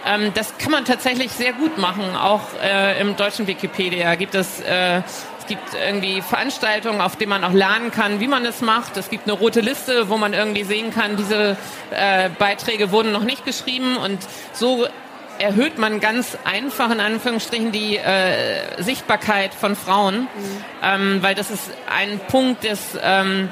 ähm, 0.06 0.32
das 0.34 0.56
kann 0.58 0.70
man 0.70 0.84
tatsächlich 0.84 1.32
sehr 1.32 1.52
gut 1.52 1.78
machen, 1.78 2.04
auch 2.16 2.42
äh, 2.62 3.00
im 3.00 3.16
deutschen 3.16 3.46
Wikipedia 3.46 4.14
gibt 4.14 4.34
es 4.34 4.60
äh, 4.60 5.02
gibt 5.48 5.74
irgendwie 5.74 6.20
Veranstaltungen, 6.20 7.00
auf 7.00 7.16
denen 7.16 7.30
man 7.30 7.42
auch 7.42 7.52
lernen 7.52 7.90
kann, 7.90 8.20
wie 8.20 8.28
man 8.28 8.44
es 8.44 8.60
macht. 8.60 8.98
Es 8.98 9.08
gibt 9.08 9.26
eine 9.26 9.32
rote 9.32 9.60
Liste, 9.60 10.10
wo 10.10 10.18
man 10.18 10.34
irgendwie 10.34 10.62
sehen 10.62 10.92
kann, 10.92 11.16
diese 11.16 11.56
äh, 11.90 12.28
Beiträge 12.38 12.92
wurden 12.92 13.12
noch 13.12 13.24
nicht 13.24 13.46
geschrieben 13.46 13.96
und 13.96 14.18
so 14.52 14.86
erhöht 15.38 15.78
man 15.78 16.00
ganz 16.00 16.36
einfach 16.44 16.90
in 16.90 17.00
Anführungsstrichen 17.00 17.72
die 17.72 17.96
äh, 17.96 18.82
Sichtbarkeit 18.82 19.54
von 19.54 19.76
Frauen, 19.76 20.22
mhm. 20.22 20.28
ähm, 20.82 21.18
weil 21.22 21.34
das 21.34 21.50
ist 21.50 21.70
ein 21.90 22.20
Punkt, 22.28 22.64
des 22.64 22.98
ähm, 23.00 23.48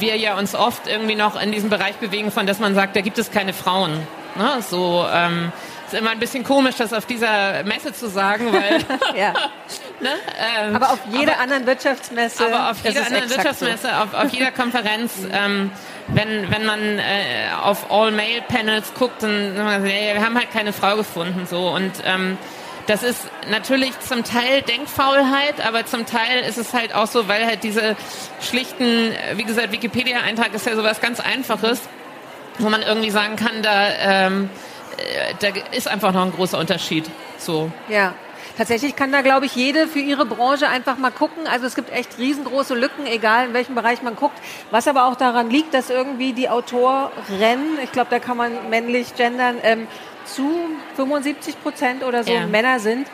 wir 0.00 0.16
ja 0.16 0.38
uns 0.38 0.54
oft 0.54 0.86
irgendwie 0.86 1.14
noch 1.14 1.40
in 1.40 1.52
diesem 1.52 1.70
Bereich 1.70 1.96
bewegen, 1.96 2.30
von 2.30 2.46
dass 2.46 2.58
man 2.58 2.74
sagt, 2.74 2.96
da 2.96 3.00
gibt 3.00 3.18
es 3.18 3.30
keine 3.30 3.52
Frauen. 3.52 3.92
Ne? 4.36 4.62
So 4.62 5.06
ähm, 5.12 5.52
ist 5.86 5.98
immer 5.98 6.10
ein 6.10 6.18
bisschen 6.18 6.44
komisch, 6.44 6.76
das 6.76 6.92
auf 6.92 7.06
dieser 7.06 7.64
Messe 7.64 7.92
zu 7.92 8.08
sagen, 8.08 8.52
weil. 8.52 8.78
ja. 9.16 9.32
ne? 10.00 10.10
ähm, 10.38 10.76
aber 10.76 10.90
auf 10.90 11.00
jeder 11.10 11.32
aber, 11.32 11.42
anderen 11.42 11.66
Wirtschaftsmesse. 11.66 12.46
Aber 12.46 12.70
auf 12.70 12.84
jeder 12.84 13.06
anderen 13.06 13.30
Wirtschaftsmesse, 13.30 13.88
so. 13.88 14.02
auf, 14.02 14.14
auf 14.14 14.30
jeder 14.32 14.52
Konferenz, 14.52 15.12
ähm, 15.32 15.72
wenn, 16.08 16.50
wenn 16.50 16.64
man 16.64 16.80
äh, 16.98 17.02
auf 17.62 17.90
All-Mail-Panels 17.90 18.94
guckt, 18.94 19.22
dann 19.22 19.56
sagen 19.56 19.84
wir, 19.84 19.90
wir 19.90 20.24
haben 20.24 20.36
halt 20.36 20.50
keine 20.52 20.72
Frau 20.72 20.96
gefunden. 20.96 21.46
so 21.48 21.68
Und 21.70 21.92
ähm, 22.04 22.38
das 22.86 23.02
ist 23.02 23.28
natürlich 23.50 23.98
zum 24.00 24.24
Teil 24.24 24.62
Denkfaulheit, 24.62 25.64
aber 25.64 25.86
zum 25.86 26.06
Teil 26.06 26.40
ist 26.48 26.58
es 26.58 26.74
halt 26.74 26.94
auch 26.94 27.06
so, 27.06 27.28
weil 27.28 27.46
halt 27.46 27.62
diese 27.62 27.96
schlichten, 28.40 29.12
wie 29.34 29.44
gesagt, 29.44 29.72
Wikipedia-Eintrag 29.72 30.54
ist 30.54 30.66
ja 30.66 30.74
sowas 30.76 31.00
ganz 31.00 31.20
Einfaches, 31.20 31.82
wo 32.58 32.68
man 32.68 32.82
irgendwie 32.82 33.10
sagen 33.10 33.36
kann, 33.36 33.62
da, 33.62 33.88
ähm, 33.98 34.50
äh, 34.96 35.34
da 35.40 35.48
ist 35.72 35.88
einfach 35.88 36.12
noch 36.12 36.24
ein 36.24 36.32
großer 36.32 36.58
Unterschied. 36.58 37.08
So. 37.38 37.70
Ja. 37.88 38.14
Tatsächlich 38.60 38.94
kann 38.94 39.10
da, 39.10 39.22
glaube 39.22 39.46
ich, 39.46 39.56
jede 39.56 39.88
für 39.88 40.00
ihre 40.00 40.26
Branche 40.26 40.68
einfach 40.68 40.98
mal 40.98 41.10
gucken. 41.10 41.46
Also 41.46 41.64
es 41.64 41.74
gibt 41.74 41.90
echt 41.90 42.18
riesengroße 42.18 42.74
Lücken, 42.74 43.06
egal 43.06 43.46
in 43.46 43.54
welchem 43.54 43.74
Bereich 43.74 44.02
man 44.02 44.16
guckt. 44.16 44.36
Was 44.70 44.86
aber 44.86 45.06
auch 45.06 45.16
daran 45.16 45.48
liegt, 45.48 45.72
dass 45.72 45.88
irgendwie 45.88 46.34
die 46.34 46.50
Autoren, 46.50 47.08
ich 47.82 47.90
glaube, 47.90 48.08
da 48.10 48.18
kann 48.18 48.36
man 48.36 48.68
männlich 48.68 49.14
gendern, 49.16 49.56
ähm, 49.62 49.88
zu 50.26 50.46
75 50.96 51.62
Prozent 51.62 52.04
oder 52.04 52.22
so 52.22 52.34
ja. 52.34 52.46
Männer 52.46 52.80
sind. 52.80 53.06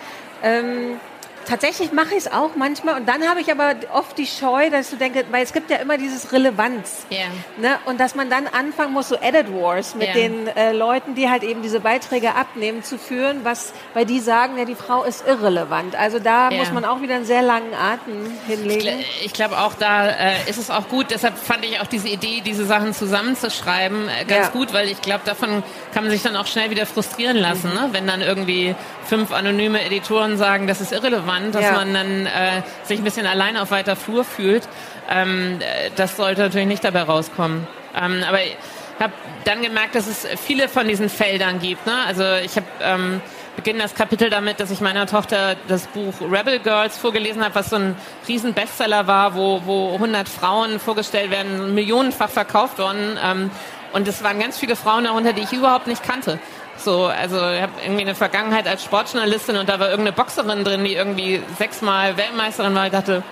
Ähm, 0.43 0.99
tatsächlich 1.47 1.93
mache 1.93 2.11
ich 2.11 2.27
es 2.27 2.33
auch 2.33 2.57
manchmal 2.57 2.97
und 2.97 3.09
dann 3.09 3.29
habe 3.29 3.41
ich 3.41 3.51
aber 3.51 3.75
oft 3.93 4.19
die 4.19 4.27
Scheu, 4.27 4.71
dass 4.71 4.91
du 4.91 4.97
denkst, 4.97 5.25
weil 5.31 5.43
es 5.43 5.53
gibt 5.53 5.71
ja 5.71 5.79
immer 5.79 5.99
dieses 5.99 6.33
Relevanz. 6.33 7.07
Yeah. 7.11 7.27
Ne? 7.59 7.79
Und 7.87 8.01
dass 8.01 8.15
man 8.15 8.29
dann 8.29 8.47
anfangen 8.47 8.93
muss, 8.93 9.09
so 9.09 9.17
Edit 9.17 9.53
Wars 9.53 9.95
mit 9.95 10.09
yeah. 10.09 10.15
den 10.15 10.49
äh, 10.49 10.73
Leuten, 10.73 11.15
die 11.15 11.31
halt 11.31 11.43
eben 11.43 11.63
diese 11.63 11.81
Beiträge 11.81 12.35
abnehmen, 12.35 12.83
zu 12.83 12.99
führen, 12.99 13.45
was, 13.45 13.73
weil 13.95 14.05
die 14.05 14.21
sagen, 14.21 14.59
ja, 14.59 14.65
die 14.65 14.75
Frau 14.75 15.05
ist 15.05 15.27
irrelevant. 15.27 15.97
Also 15.97 16.19
da 16.19 16.51
yeah. 16.51 16.59
muss 16.59 16.73
man 16.73 16.85
auch 16.85 17.01
wieder 17.01 17.15
einen 17.15 17.25
sehr 17.25 17.43
langen 17.43 17.75
Atem 17.75 18.33
hinlegen. 18.47 19.01
Ich, 19.01 19.27
ich 19.27 19.33
glaube 19.33 19.59
auch, 19.59 19.75
da 19.75 20.09
äh, 20.09 20.35
ist 20.49 20.59
es 20.59 20.71
auch 20.71 20.89
gut, 20.89 21.07
deshalb 21.11 21.39
fand 21.39 21.65
ich 21.65 21.81
auch 21.81 21.87
diese 21.87 22.09
Idee, 22.09 22.43
diese 22.45 22.65
Sachen 22.65 22.93
zusammenzuschreiben, 22.93 24.09
äh, 24.09 24.25
ganz 24.25 24.47
ja. 24.47 24.53
gut, 24.53 24.73
weil 24.73 24.89
ich 24.89 25.01
glaube, 25.01 25.23
davon 25.25 25.63
kann 25.95 26.05
man 26.05 26.11
sich 26.11 26.23
dann 26.23 26.37
auch 26.37 26.47
schnell 26.47 26.71
wieder 26.71 26.87
frustrieren 26.87 27.37
lassen, 27.37 27.71
mhm. 27.71 27.75
ne? 27.75 27.89
wenn 27.93 28.07
dann 28.07 28.21
irgendwie 28.21 28.75
fünf 29.07 29.33
anonyme 29.33 29.85
Editoren 29.85 30.37
sagen, 30.37 30.67
das 30.67 30.81
ist 30.81 30.93
irrelevant, 30.93 31.36
dass 31.53 31.63
ja. 31.63 31.73
man 31.73 31.95
dann 31.95 32.27
äh, 32.27 32.63
sich 32.85 32.99
ein 32.99 33.05
bisschen 33.05 33.27
allein 33.27 33.57
auf 33.57 33.71
weiter 33.71 33.97
Flur 33.97 34.25
fühlt. 34.25 34.69
Ähm, 35.09 35.61
das 35.97 36.17
sollte 36.17 36.43
natürlich 36.43 36.67
nicht 36.67 36.85
dabei 36.85 37.03
rauskommen. 37.03 37.67
Ähm, 37.95 38.23
aber 38.27 38.43
ich 38.43 38.57
habe 38.99 39.13
dann 39.45 39.63
gemerkt, 39.63 39.95
dass 39.95 40.07
es 40.07 40.27
viele 40.41 40.69
von 40.69 40.89
diesen 40.89 41.09
Feldern 41.09 41.59
gibt. 41.59 41.87
Ne? 41.87 41.95
Also 42.07 42.25
ich 42.45 42.57
habe 42.57 42.67
ähm, 42.81 43.21
beginne 43.57 43.81
das 43.81 43.95
Kapitel 43.95 44.31
damit, 44.31 44.61
dass 44.61 44.71
ich 44.71 44.81
meiner 44.81 45.07
Tochter 45.07 45.57
das 45.67 45.87
Buch 45.89 46.15
Rebel 46.21 46.61
Girls 46.61 46.97
vorgelesen 46.97 47.43
habe, 47.43 47.55
was 47.55 47.71
so 47.71 47.77
ein 47.77 47.97
riesen 48.29 48.53
Bestseller 48.53 49.07
war, 49.07 49.35
wo, 49.35 49.63
wo 49.65 49.95
100 49.95 50.29
Frauen 50.29 50.79
vorgestellt 50.79 51.31
werden, 51.31 51.75
millionenfach 51.75 52.29
verkauft 52.29 52.79
worden. 52.79 53.19
Ähm, 53.23 53.51
und 53.93 54.07
es 54.07 54.23
waren 54.23 54.39
ganz 54.39 54.59
viele 54.59 54.77
Frauen 54.77 55.05
darunter, 55.05 55.33
die 55.33 55.43
ich 55.43 55.53
überhaupt 55.53 55.87
nicht 55.87 56.03
kannte. 56.03 56.39
So, 56.79 57.07
also 57.07 57.37
ich 57.37 57.63
habe 57.63 57.73
irgendwie 57.83 58.03
eine 58.03 58.15
Vergangenheit 58.15 58.69
als 58.69 58.85
Sportjournalistin 58.85 59.57
und 59.57 59.69
da 59.69 59.81
war 59.81 59.91
irgendeine 59.91 60.17
Boxerin 60.17 60.65
drin, 60.65 60.85
die 60.85 60.95
irgendwie 60.95 61.43
sechsmal 61.59 62.17
Weltmeisterin 62.17 62.75
war. 62.75 62.87
Ich 62.87 62.93
dachte, 62.93 63.23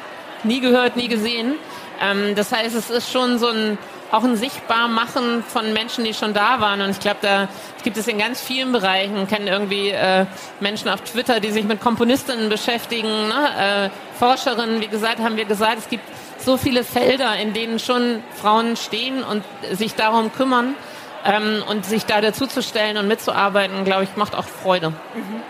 nie 0.42 0.60
gehört, 0.60 0.96
nie 0.96 1.08
gesehen. 1.08 1.54
Ähm, 2.00 2.34
das 2.34 2.52
heißt, 2.52 2.74
es 2.74 2.90
ist 2.90 3.12
schon 3.12 3.38
so 3.38 3.48
ein 3.48 3.78
auch 4.14 4.22
ein 4.22 4.36
Sichtbarmachen 4.36 5.42
von 5.42 5.72
Menschen, 5.72 6.04
die 6.04 6.14
schon 6.14 6.34
da 6.34 6.60
waren. 6.60 6.80
Und 6.82 6.90
ich 6.90 7.00
glaube, 7.00 7.18
da 7.22 7.48
gibt 7.82 7.96
es 7.96 8.06
in 8.06 8.18
ganz 8.18 8.40
vielen 8.40 8.70
Bereichen. 8.70 9.24
Ich 9.24 9.28
kenne 9.28 9.50
irgendwie 9.50 9.90
äh, 9.90 10.26
Menschen 10.60 10.88
auf 10.88 11.00
Twitter, 11.00 11.40
die 11.40 11.50
sich 11.50 11.64
mit 11.64 11.80
Komponistinnen 11.80 12.48
beschäftigen, 12.48 13.08
ne? 13.08 13.90
äh, 13.90 14.18
Forscherinnen, 14.18 14.80
wie 14.80 14.86
gesagt, 14.86 15.18
haben 15.18 15.36
wir 15.36 15.46
gesagt, 15.46 15.78
es 15.78 15.88
gibt 15.88 16.04
so 16.38 16.56
viele 16.56 16.84
Felder, 16.84 17.36
in 17.36 17.54
denen 17.54 17.80
schon 17.80 18.22
Frauen 18.40 18.76
stehen 18.76 19.24
und 19.24 19.42
sich 19.72 19.94
darum 19.94 20.32
kümmern. 20.32 20.76
Ähm, 21.24 21.62
und 21.68 21.86
sich 21.86 22.04
da 22.04 22.20
dazuzustellen 22.20 22.96
und 22.98 23.08
mitzuarbeiten, 23.08 23.84
glaube 23.84 24.04
ich, 24.04 24.16
macht 24.16 24.34
auch 24.34 24.44
Freude. 24.44 24.90
Mhm. 24.90 25.42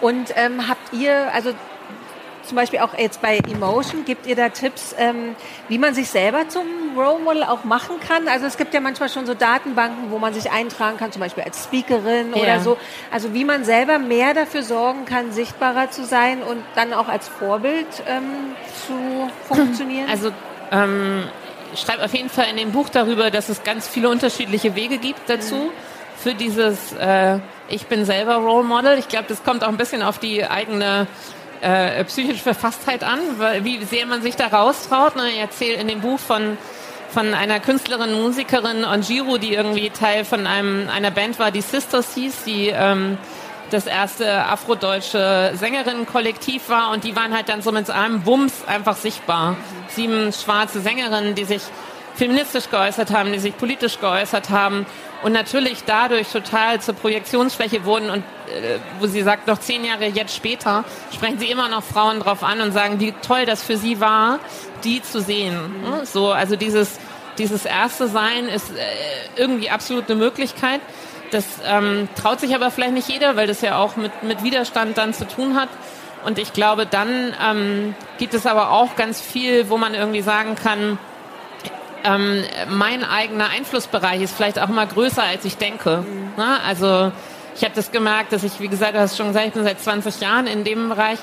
Und 0.00 0.32
ähm, 0.36 0.68
habt 0.68 0.92
ihr, 0.92 1.32
also 1.32 1.52
zum 2.50 2.56
Beispiel 2.56 2.80
auch 2.80 2.98
jetzt 2.98 3.22
bei 3.22 3.38
Emotion, 3.38 4.04
gibt 4.04 4.26
ihr 4.26 4.34
da 4.34 4.48
Tipps, 4.48 4.94
ähm, 4.98 5.36
wie 5.68 5.78
man 5.78 5.94
sich 5.94 6.10
selber 6.10 6.48
zum 6.48 6.66
Role 6.96 7.20
Model 7.20 7.44
auch 7.44 7.62
machen 7.62 7.96
kann? 8.00 8.26
Also 8.26 8.46
es 8.46 8.56
gibt 8.56 8.74
ja 8.74 8.80
manchmal 8.80 9.08
schon 9.08 9.24
so 9.24 9.34
Datenbanken, 9.34 10.10
wo 10.10 10.18
man 10.18 10.34
sich 10.34 10.50
eintragen 10.50 10.96
kann, 10.96 11.12
zum 11.12 11.20
Beispiel 11.20 11.44
als 11.44 11.62
Speakerin 11.64 12.34
ja. 12.34 12.42
oder 12.42 12.60
so. 12.60 12.76
Also 13.12 13.34
wie 13.34 13.44
man 13.44 13.64
selber 13.64 14.00
mehr 14.00 14.34
dafür 14.34 14.64
sorgen 14.64 15.04
kann, 15.04 15.30
sichtbarer 15.30 15.90
zu 15.90 16.04
sein 16.04 16.42
und 16.42 16.64
dann 16.74 16.92
auch 16.92 17.06
als 17.06 17.28
Vorbild 17.28 17.86
ähm, 18.08 18.56
zu 18.86 19.30
funktionieren? 19.46 20.08
Also 20.10 20.32
ähm, 20.72 21.24
schreibe 21.76 22.04
auf 22.04 22.14
jeden 22.14 22.30
Fall 22.30 22.46
in 22.50 22.56
dem 22.56 22.72
Buch 22.72 22.88
darüber, 22.88 23.30
dass 23.30 23.48
es 23.48 23.62
ganz 23.62 23.86
viele 23.88 24.08
unterschiedliche 24.08 24.74
Wege 24.74 24.98
gibt 24.98 25.28
dazu. 25.28 25.54
Mhm. 25.54 25.70
Für 26.16 26.34
dieses, 26.34 26.92
äh, 26.92 27.38
ich 27.68 27.86
bin 27.86 28.04
selber 28.04 28.36
Role 28.36 28.64
Model. 28.64 28.98
Ich 28.98 29.08
glaube, 29.08 29.26
das 29.28 29.42
kommt 29.42 29.64
auch 29.64 29.68
ein 29.68 29.76
bisschen 29.76 30.02
auf 30.02 30.18
die 30.18 30.44
eigene 30.44 31.06
äh, 31.62 32.04
psychische 32.04 32.42
Verfasstheit 32.42 33.04
an, 33.04 33.18
weil, 33.38 33.64
wie 33.64 33.82
sehr 33.84 34.06
man 34.06 34.22
sich 34.22 34.36
da 34.36 34.48
raustraut. 34.48 35.16
Ne? 35.16 35.30
Ich 35.30 35.38
erzähle 35.38 35.74
in 35.74 35.88
dem 35.88 36.00
Buch 36.00 36.18
von 36.18 36.58
von 37.10 37.34
einer 37.34 37.58
Künstlerin, 37.58 38.12
Musikerin 38.12 38.84
Onjiro, 38.84 39.36
die 39.38 39.54
irgendwie 39.54 39.90
Teil 39.90 40.24
von 40.24 40.46
einem 40.46 40.88
einer 40.88 41.10
Band 41.10 41.38
war, 41.38 41.50
die 41.50 41.60
Sisters 41.60 42.14
hieß, 42.14 42.44
die 42.44 42.68
ähm, 42.68 43.18
das 43.70 43.86
erste 43.86 44.44
afrodeutsche 44.44 45.52
Sängerinnenkollektiv 45.54 46.68
war 46.68 46.90
und 46.90 47.04
die 47.04 47.16
waren 47.16 47.34
halt 47.34 47.48
dann 47.48 47.62
so 47.62 47.72
mit 47.72 47.88
einem 47.90 48.26
Wumms 48.26 48.64
einfach 48.66 48.96
sichtbar. 48.96 49.56
Sieben 49.88 50.32
schwarze 50.32 50.80
Sängerinnen, 50.80 51.34
die 51.34 51.44
sich 51.44 51.62
feministisch 52.14 52.68
geäußert 52.70 53.12
haben, 53.12 53.32
die 53.32 53.38
sich 53.38 53.56
politisch 53.56 53.98
geäußert 54.00 54.50
haben 54.50 54.84
und 55.22 55.32
natürlich 55.32 55.84
dadurch 55.84 56.28
total 56.28 56.80
zur 56.80 56.94
Projektionsfläche 56.94 57.84
wurden 57.84 58.10
und 58.10 58.18
äh, 58.18 58.78
wo 58.98 59.06
sie 59.06 59.22
sagt, 59.22 59.46
noch 59.46 59.58
zehn 59.58 59.84
Jahre 59.84 60.06
jetzt 60.06 60.34
später 60.34 60.84
sprechen 61.14 61.38
sie 61.38 61.50
immer 61.50 61.68
noch 61.68 61.82
Frauen 61.82 62.20
drauf 62.20 62.42
an 62.42 62.60
und 62.60 62.72
sagen, 62.72 63.00
wie 63.00 63.12
toll 63.26 63.46
das 63.46 63.62
für 63.62 63.76
sie 63.76 64.00
war, 64.00 64.40
die 64.84 65.02
zu 65.02 65.20
sehen. 65.20 65.54
Mhm. 65.54 66.04
So, 66.04 66.32
also 66.32 66.56
dieses 66.56 66.98
dieses 67.38 67.64
erste 67.64 68.06
Sein 68.08 68.48
ist 68.48 68.70
äh, 68.70 68.82
irgendwie 69.36 69.70
absolut 69.70 70.10
eine 70.10 70.18
Möglichkeit. 70.18 70.80
Das 71.30 71.44
ähm, 71.64 72.08
traut 72.16 72.40
sich 72.40 72.54
aber 72.54 72.70
vielleicht 72.70 72.94
nicht 72.94 73.08
jeder, 73.08 73.36
weil 73.36 73.46
das 73.46 73.60
ja 73.60 73.78
auch 73.78 73.96
mit, 73.96 74.22
mit 74.22 74.42
Widerstand 74.42 74.98
dann 74.98 75.14
zu 75.14 75.26
tun 75.26 75.56
hat. 75.58 75.68
Und 76.24 76.38
ich 76.38 76.52
glaube, 76.52 76.86
dann 76.86 77.34
ähm, 77.42 77.94
gibt 78.18 78.34
es 78.34 78.46
aber 78.46 78.72
auch 78.72 78.96
ganz 78.96 79.20
viel, 79.20 79.70
wo 79.70 79.78
man 79.78 79.94
irgendwie 79.94 80.20
sagen 80.20 80.54
kann, 80.54 80.98
ähm, 82.04 82.44
mein 82.68 83.04
eigener 83.04 83.50
Einflussbereich 83.50 84.22
ist 84.22 84.34
vielleicht 84.34 84.58
auch 84.58 84.68
immer 84.68 84.86
größer, 84.86 85.22
als 85.22 85.44
ich 85.44 85.56
denke. 85.56 85.98
Mhm. 85.98 86.32
Na, 86.36 86.58
also 86.66 87.12
ich 87.56 87.64
habe 87.64 87.74
das 87.74 87.92
gemerkt, 87.92 88.32
dass 88.32 88.42
ich, 88.42 88.60
wie 88.60 88.68
gesagt, 88.68 88.94
du 88.94 89.00
hast 89.00 89.16
schon 89.16 89.28
gesagt, 89.28 89.46
ich 89.48 89.52
bin 89.52 89.64
seit 89.64 89.80
20 89.80 90.20
Jahren 90.20 90.46
in 90.46 90.64
dem 90.64 90.88
Bereich 90.88 91.18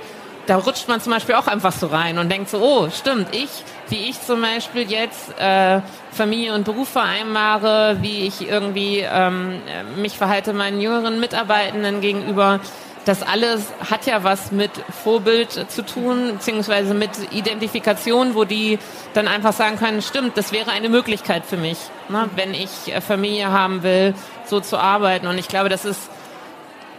da 0.48 0.56
rutscht 0.56 0.88
man 0.88 1.02
zum 1.02 1.12
Beispiel 1.12 1.36
auch 1.36 1.48
einfach 1.48 1.74
so 1.74 1.88
rein 1.88 2.18
und 2.18 2.32
denkt 2.32 2.50
so, 2.50 2.60
oh, 2.60 2.90
stimmt, 2.90 3.28
ich, 3.36 3.50
wie 3.90 4.10
ich 4.10 4.22
zum 4.22 4.42
Beispiel 4.42 4.90
jetzt 4.90 5.38
äh, 5.40 5.82
Familie 6.12 6.56
und 6.56 6.64
Beruf 6.64 6.90
vereinbare, 6.90 7.98
wie 8.02 8.26
ich 8.26 8.50
irgendwie 8.50 9.06
ähm, 9.08 9.62
mich 9.98 10.18
verhalte 10.18 10.54
meinen 10.54 10.82
jüngeren 10.82 11.20
Mitarbeitenden 11.20 12.02
gegenüber, 12.02 12.62
das 13.04 13.24
alles 13.24 13.68
hat 13.90 14.06
ja 14.06 14.24
was 14.24 14.52
mit 14.52 14.72
Vorbild 15.04 15.72
zu 15.72 15.86
tun, 15.86 16.34
beziehungsweise 16.34 16.94
mit 16.94 17.12
Identifikation, 17.32 18.36
wo 18.36 18.44
die 18.44 18.80
dann 19.14 19.28
einfach 19.30 19.54
sagen 19.54 19.78
können, 19.78 20.02
stimmt, 20.02 20.38
das 20.38 20.52
wäre 20.52 20.72
eine 20.72 20.90
Möglichkeit 20.90 21.46
für 21.46 21.56
mich, 21.56 21.78
ne, 22.10 22.30
wenn 22.36 22.54
ich 22.54 22.70
Familie 23.06 23.50
haben 23.50 23.84
will, 23.84 24.14
so 24.46 24.60
zu 24.60 24.78
arbeiten. 24.78 25.28
Und 25.28 25.38
ich 25.38 25.48
glaube, 25.48 25.70
das 25.70 25.86
ist 25.86 26.10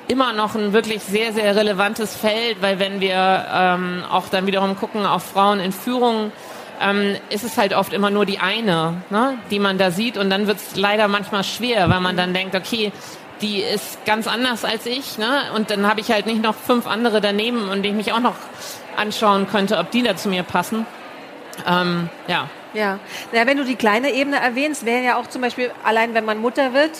immer 0.08 0.32
noch 0.32 0.54
ein 0.54 0.72
wirklich 0.72 1.02
sehr, 1.02 1.32
sehr 1.32 1.54
relevantes 1.54 2.16
Feld, 2.16 2.60
weil 2.60 2.78
wenn 2.78 3.00
wir 3.00 3.46
ähm, 3.52 4.04
auch 4.10 4.28
dann 4.28 4.46
wiederum 4.46 4.76
gucken 4.76 5.06
auf 5.06 5.22
Frauen 5.22 5.60
in 5.60 5.72
Führung, 5.72 6.32
ähm, 6.80 7.16
ist 7.30 7.44
es 7.44 7.58
halt 7.58 7.74
oft 7.74 7.92
immer 7.92 8.10
nur 8.10 8.24
die 8.24 8.38
eine, 8.38 9.02
ne, 9.10 9.38
die 9.50 9.58
man 9.58 9.78
da 9.78 9.90
sieht 9.90 10.16
und 10.16 10.30
dann 10.30 10.46
wird 10.46 10.58
es 10.58 10.76
leider 10.76 11.08
manchmal 11.08 11.44
schwer, 11.44 11.90
weil 11.90 12.00
man 12.00 12.16
dann 12.16 12.32
denkt, 12.32 12.54
okay, 12.54 12.92
die 13.40 13.60
ist 13.60 14.04
ganz 14.04 14.26
anders 14.26 14.64
als 14.64 14.86
ich, 14.86 15.18
ne? 15.18 15.42
Und 15.54 15.70
dann 15.70 15.86
habe 15.86 16.00
ich 16.00 16.10
halt 16.10 16.26
nicht 16.26 16.42
noch 16.42 16.54
fünf 16.54 16.86
andere 16.86 17.20
daneben 17.20 17.68
und 17.68 17.84
ich 17.86 17.92
mich 17.92 18.12
auch 18.12 18.20
noch 18.20 18.34
anschauen 18.96 19.48
könnte, 19.48 19.78
ob 19.78 19.90
die 19.90 20.02
da 20.02 20.16
zu 20.16 20.28
mir 20.28 20.42
passen. 20.42 20.86
Ähm, 21.66 22.08
ja. 22.26 22.48
Ja, 22.74 22.98
naja, 23.32 23.46
wenn 23.46 23.56
du 23.56 23.64
die 23.64 23.76
kleine 23.76 24.12
Ebene 24.12 24.38
erwähnst, 24.40 24.84
wäre 24.84 25.02
ja 25.02 25.16
auch 25.16 25.26
zum 25.26 25.40
Beispiel, 25.40 25.70
allein 25.84 26.14
wenn 26.14 26.24
man 26.24 26.38
Mutter 26.38 26.74
wird, 26.74 26.90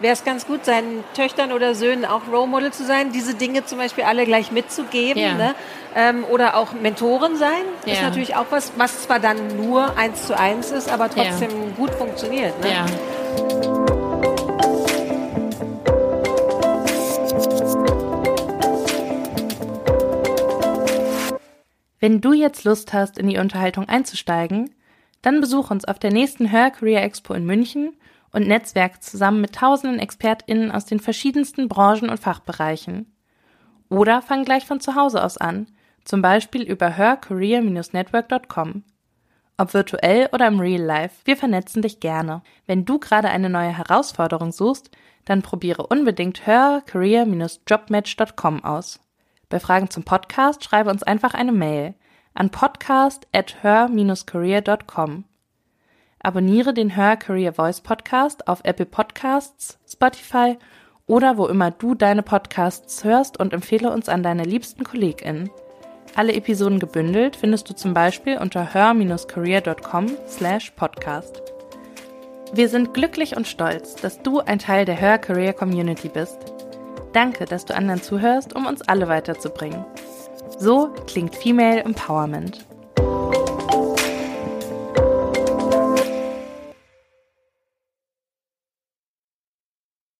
wäre 0.00 0.12
es 0.12 0.24
ganz 0.24 0.46
gut, 0.46 0.64
seinen 0.64 1.04
Töchtern 1.14 1.52
oder 1.52 1.74
Söhnen 1.74 2.04
auch 2.04 2.22
Role 2.30 2.46
Model 2.46 2.72
zu 2.72 2.84
sein, 2.84 3.12
diese 3.12 3.34
Dinge 3.34 3.64
zum 3.64 3.78
Beispiel 3.78 4.04
alle 4.04 4.24
gleich 4.24 4.52
mitzugeben. 4.52 5.20
Ja. 5.20 5.34
Ne? 5.34 5.54
Ähm, 5.94 6.24
oder 6.24 6.56
auch 6.56 6.72
Mentoren 6.72 7.36
sein, 7.36 7.62
ja. 7.86 7.94
ist 7.94 8.02
natürlich 8.02 8.36
auch 8.36 8.46
was, 8.50 8.72
was 8.76 9.02
zwar 9.02 9.18
dann 9.18 9.56
nur 9.56 9.96
eins 9.96 10.26
zu 10.26 10.38
eins 10.38 10.70
ist, 10.70 10.90
aber 10.90 11.08
trotzdem 11.08 11.50
ja. 11.50 11.76
gut 11.76 11.90
funktioniert. 11.90 12.58
Ne? 12.60 12.70
Ja. 12.70 12.86
Wenn 21.98 22.20
du 22.20 22.34
jetzt 22.34 22.64
Lust 22.64 22.92
hast, 22.92 23.18
in 23.18 23.26
die 23.28 23.38
Unterhaltung 23.38 23.88
einzusteigen, 23.88 24.74
dann 25.22 25.40
besuch 25.40 25.70
uns 25.70 25.86
auf 25.86 25.98
der 25.98 26.12
nächsten 26.12 26.52
Hör 26.52 26.70
Career 26.70 27.02
Expo 27.02 27.32
in 27.32 27.46
München– 27.46 27.96
und 28.32 28.46
netzwerk 28.46 29.02
zusammen 29.02 29.40
mit 29.40 29.54
tausenden 29.54 29.98
ExpertInnen 29.98 30.70
aus 30.70 30.84
den 30.84 31.00
verschiedensten 31.00 31.68
Branchen 31.68 32.10
und 32.10 32.20
Fachbereichen. 32.20 33.10
Oder 33.88 34.20
fang 34.22 34.44
gleich 34.44 34.66
von 34.66 34.80
zu 34.80 34.94
Hause 34.94 35.24
aus 35.24 35.38
an, 35.38 35.66
zum 36.04 36.22
Beispiel 36.22 36.62
über 36.62 36.88
hercareer-network.com. 36.88 38.84
Ob 39.58 39.72
virtuell 39.72 40.28
oder 40.32 40.48
im 40.48 40.60
Real 40.60 40.82
Life, 40.82 41.22
wir 41.24 41.34
vernetzen 41.36 41.80
dich 41.82 42.00
gerne. 42.00 42.42
Wenn 42.66 42.84
du 42.84 42.98
gerade 42.98 43.30
eine 43.30 43.48
neue 43.48 43.74
Herausforderung 43.76 44.50
suchst, 44.52 44.90
dann 45.24 45.42
probiere 45.42 45.86
unbedingt 45.86 46.46
hercareer-jobmatch.com 46.46 48.64
aus. 48.64 49.00
Bei 49.48 49.60
Fragen 49.60 49.90
zum 49.90 50.02
Podcast 50.04 50.64
schreibe 50.64 50.90
uns 50.90 51.02
einfach 51.02 51.34
eine 51.34 51.52
Mail 51.52 51.94
an 52.34 52.50
podcast 52.50 53.26
at 53.32 53.56
her-career.com. 53.62 55.24
Abonniere 56.26 56.74
den 56.74 56.90
Her 56.90 57.16
Career 57.16 57.52
Voice 57.52 57.80
Podcast 57.80 58.48
auf 58.48 58.58
Apple 58.64 58.86
Podcasts, 58.86 59.78
Spotify 59.88 60.58
oder 61.06 61.38
wo 61.38 61.46
immer 61.46 61.70
du 61.70 61.94
deine 61.94 62.24
Podcasts 62.24 63.04
hörst 63.04 63.38
und 63.38 63.52
empfehle 63.52 63.92
uns 63.92 64.08
an 64.08 64.24
deine 64.24 64.42
liebsten 64.42 64.82
KollegInnen. 64.82 65.50
Alle 66.16 66.32
Episoden 66.32 66.80
gebündelt 66.80 67.36
findest 67.36 67.70
du 67.70 67.76
zum 67.76 67.94
Beispiel 67.94 68.38
unter 68.38 68.74
her-career.com 68.74 70.08
slash 70.26 70.72
podcast. 70.72 71.40
Wir 72.52 72.68
sind 72.68 72.92
glücklich 72.92 73.36
und 73.36 73.46
stolz, 73.46 73.94
dass 73.94 74.20
du 74.20 74.40
ein 74.40 74.58
Teil 74.58 74.84
der 74.84 74.96
Her 74.96 75.18
Career 75.18 75.52
Community 75.52 76.08
bist. 76.08 76.38
Danke, 77.12 77.44
dass 77.44 77.66
du 77.66 77.76
anderen 77.76 78.02
zuhörst, 78.02 78.52
um 78.52 78.66
uns 78.66 78.82
alle 78.82 79.06
weiterzubringen. 79.06 79.84
So 80.58 80.92
klingt 81.06 81.36
Female 81.36 81.84
Empowerment. 81.84 82.65